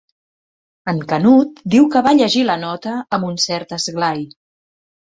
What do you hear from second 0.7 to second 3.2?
En Canut diu que va llegir la nota